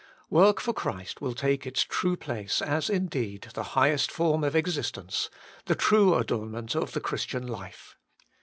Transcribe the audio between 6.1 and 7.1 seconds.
adornment of the